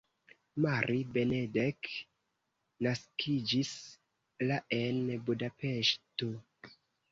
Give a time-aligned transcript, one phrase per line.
[0.63, 1.83] Mari Benedek
[2.87, 3.75] naskiĝis
[4.53, 6.35] la en Budapeŝto.